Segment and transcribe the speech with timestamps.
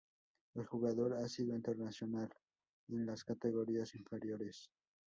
[0.55, 2.27] El jugador ha sido internacional
[2.89, 4.71] en las categorías inferiores.